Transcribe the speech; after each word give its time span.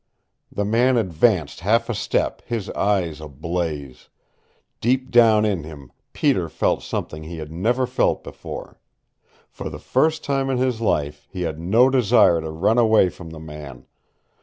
The 0.51 0.65
man 0.65 0.97
advanced 0.97 1.59
half 1.59 1.87
a 1.87 1.93
step, 1.93 2.41
his 2.47 2.71
eye 2.71 3.01
ablaze. 3.19 4.09
Deep 4.79 5.11
down 5.11 5.45
in 5.45 5.63
him 5.63 5.91
Peter 6.11 6.49
felt 6.49 6.81
something 6.81 7.21
he 7.21 7.37
had 7.37 7.51
never 7.51 7.85
felt 7.85 8.23
before. 8.23 8.79
For 9.51 9.69
the 9.69 9.77
first 9.77 10.23
time 10.23 10.49
in 10.49 10.57
his 10.57 10.81
life 10.81 11.27
he 11.29 11.43
had 11.43 11.59
no 11.59 11.91
desire 11.91 12.41
to 12.41 12.49
run 12.49 12.79
away 12.79 13.09
from 13.09 13.29
the 13.29 13.39
man. 13.39 13.85